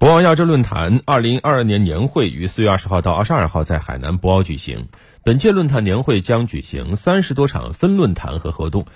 [0.00, 4.88] 博鳌亚洲论坛二零二二年年会于四月二十号到二十二号在海南博鳌举行。
[5.24, 8.86] 本届论坛年会将举行三十多场分论坛和活动，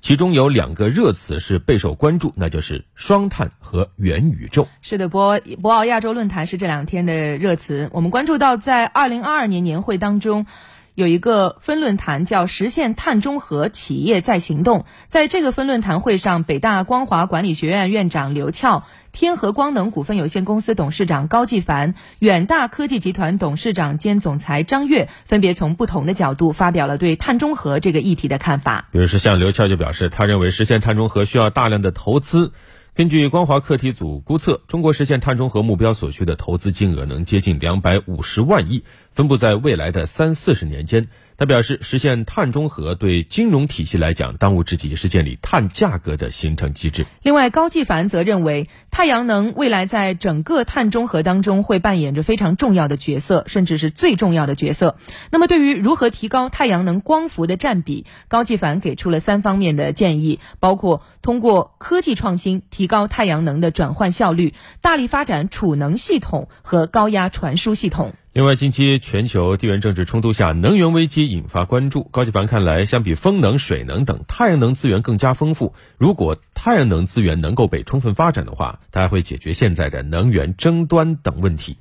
[0.00, 4.66] 其中有两个热词是备受关注，那就是双碳和元宇宙。
[4.80, 7.90] 是的，博博鳌亚洲论坛是这两天的热词。
[7.92, 10.46] 我们关注到，在二零二二年年会当中。
[10.94, 14.84] 有一个分论坛叫“实现碳中和，企业在行动”。
[15.08, 28.86] 在这个分论坛会上，北大光华管理学院院长刘俏、天合光能股份有限公司董事长高继凡、远大科技集团董事长兼总裁张悦分别从不同的角度发表了对碳中和这个议题的看法。
[28.92, 32.52] 比如说，像刘俏就表示，他认为实现碳中和需要大量的投资。
[32.96, 41.08] 根据光华课题组估测，中国实现碳中和目标所需的投资金额能接近两百五十万亿，分布在未来的三四十年间。
[41.36, 47.06] 他表示，实现碳中和对金融体系来讲，当务之急是建立碳价格的形成机制。
[47.22, 54.96] 另外，高继凡则认为，太阳能未来在整个碳中和当中会扮演着非常重要的角色，甚至是最重要的角色。
[55.32, 68.12] 那么，对于如何提高太阳能光伏的占比，高继凡给出了三方面的建议，包括通过科技创新提高太阳能的转换效率，大力发展储能系统和高压传输系统。
[68.34, 72.02] 另外，近期全球地缘政治冲突下，能源危机引发关注。
[72.10, 75.72] 高继凡看来，相比风能、水能等，太阳能资源更加丰富。
[75.98, 81.76] 如果太阳能资源能够被充分发展的话，它还会解决现在的能源争端等问题。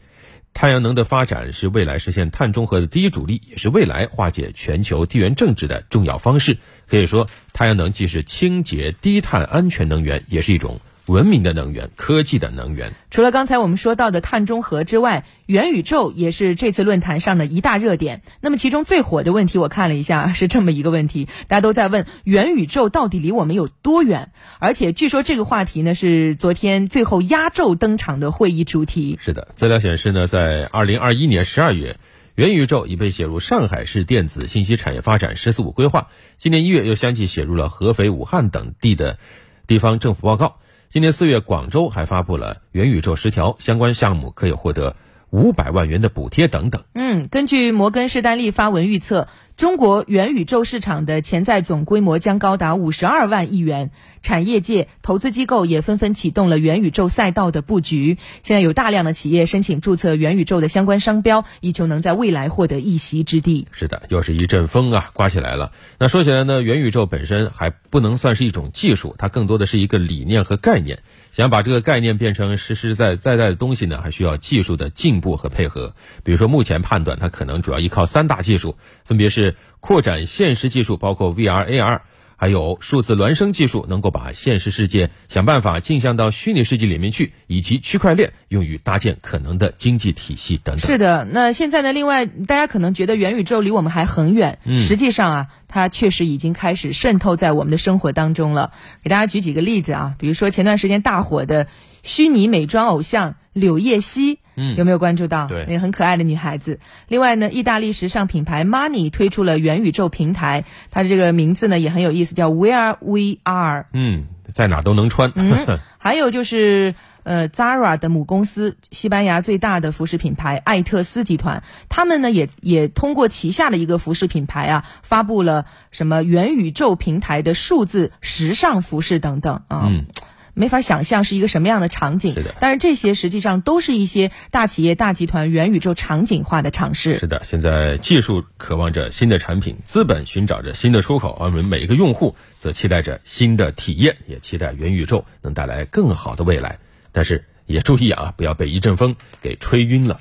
[0.53, 6.59] 太阳能的发展是未来实现碳中和的第一主力，也是未来化解全球地缘政治的重要方式。
[6.87, 10.79] 可以说，太阳能既是清洁、低碳、安全能源，也是一种。
[11.05, 12.93] 文明的能源，科技的能源。
[13.11, 18.21] 除了刚才我们说到的碳中和之外，元宇宙也是这次论坛上的一大热点。
[18.39, 24.31] 那么其中最火的问题，我看了一下，是这么一个问题：大家都在问元宇宙到底离我们有多远？
[24.59, 29.19] 而且据说这个话题呢，是昨天最后压轴登场的会议主题。
[29.21, 31.97] 是的，资料显示呢，在二零二一年十二月，
[32.35, 36.07] 元宇宙已被写入上海市电子信息产业发展“十四五”规划。
[36.37, 39.19] 今年一月又相继写入了合肥、武汉等地的
[39.67, 40.55] 地方政府报告。
[40.93, 44.95] 今年四月，广州还发布了元宇宙十条相关项目，可以获得
[45.31, 46.83] 五百万元的补贴等等。
[46.93, 49.27] 嗯，根据摩根士丹利发文预测。
[49.55, 53.91] 中国元宇宙市场的潜在总规模将高达五十二万亿元，
[54.23, 58.17] 产业界、投资机构也纷纷启动了元宇宙赛道的布局。
[58.41, 63.67] 现在有大量的企业申请注册元宇宙的相关商标，以求能在未来获得一席之地。
[63.71, 65.71] 是的，又是一阵风啊，刮起来了。
[65.99, 71.03] 那说起来呢，元宇宙本身还不能算是一种技术，它更多的是一个理念和概念。
[71.31, 75.95] 想把这个概念变成实实在在在的东西呢，还需要技术的进步和配合。
[76.23, 78.75] 比如说，目前判断它可能主要依靠三大技术，
[79.05, 79.42] 分别是。
[79.79, 81.99] 扩展现实技术，包括 VR、AR，
[82.35, 90.85] 还有数字孪生技术，能够把现实世界想办法镜像到虚拟世界里面去，以及区块链用于搭建可能的经济体系等等。
[90.85, 91.93] 是的，那现在呢？
[91.93, 98.71] 另外，大家可能觉得元宇宙离我们还很远，实际上啊，它确实已经开始渗透在我们的生活当中了。
[99.03, 101.67] 给大家举几个例子啊，比如说前段时间大火的
[102.03, 104.39] 虚拟美妆偶像柳叶熙。
[104.55, 105.47] 嗯，有没有关注到？
[105.47, 106.79] 对，那个很可爱的女孩子。
[107.07, 113.85] 另外呢，意大利时尚品牌 Money 推出了元宇宙平台，它的这个名字呢也很有意思，叫 Where We Are。
[113.93, 115.31] 嗯，在哪都能穿。
[115.35, 129.83] 嗯， 还有就是呃，Zara 的母公司，西班牙最大的服饰品牌艾特斯集团，他们呢也也通过旗下的一个服饰品牌啊，发布了什么元宇宙平台的数字时尚服饰等等啊。
[129.87, 130.05] 嗯。
[130.53, 132.55] 没法想象是一个什么样的场景，是的。
[132.59, 137.19] 但是这些实际上都是一些大企业、大集团元宇宙场景化的尝试。
[137.19, 146.79] 是的，现在技术渴望着新的产品，资本寻找着新的出口，而我们每一个用户则期待着新的体验，也期待元宇宙能带来更好的未来。
[147.11, 150.19] 但是也注意啊，不要被一阵风给吹晕了。